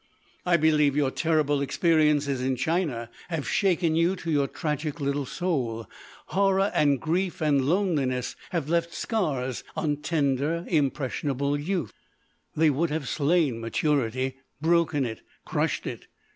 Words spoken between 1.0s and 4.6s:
terrible experiences in China have shaken you to your